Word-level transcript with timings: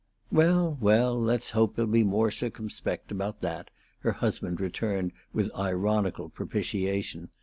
"Well, 0.31 0.79
well, 0.81 1.15
let's 1.21 1.51
hope 1.51 1.75
he'll 1.75 1.85
be 1.85 2.03
more 2.03 2.31
circumspect 2.31 3.11
about 3.11 3.41
that," 3.41 3.69
her 3.99 4.13
husband 4.13 4.59
returned, 4.59 5.11
with 5.31 5.55
ironical 5.55 6.27
propitiation. 6.29 7.29